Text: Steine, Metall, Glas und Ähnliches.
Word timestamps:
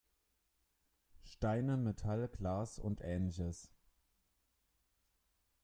Steine, 1.21 1.77
Metall, 1.77 2.27
Glas 2.27 2.79
und 2.79 3.01
Ähnliches. 3.01 3.69